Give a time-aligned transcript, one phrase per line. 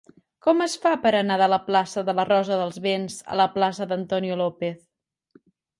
[0.45, 3.49] Com es fa per anar de la plaça de la Rosa dels Vents a la
[3.59, 4.81] plaça d'Antonio López?